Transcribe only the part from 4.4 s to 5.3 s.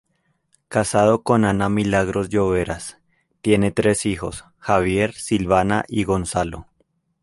Javier,